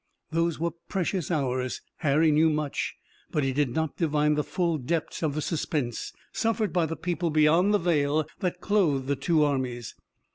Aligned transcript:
Those 0.31 0.57
were 0.57 0.71
precious 0.89 1.29
hours. 1.29 1.81
Harry 1.97 2.31
knew 2.31 2.49
much, 2.49 2.95
but 3.29 3.43
he 3.43 3.53
did 3.53 3.69
not 3.75 3.97
divine 3.97 4.33
the 4.33 4.43
full 4.43 4.79
depths 4.79 5.21
of 5.21 5.35
the 5.35 5.43
suspense, 5.43 6.11
suffered 6.31 6.73
by 6.73 6.87
the 6.87 6.97
people 6.97 7.29
beyond 7.29 7.71
the 7.71 7.77
veil 7.77 8.25
that 8.39 8.61
clothed 8.61 9.05
the 9.05 9.15
two 9.15 9.43
armies. 9.43 9.93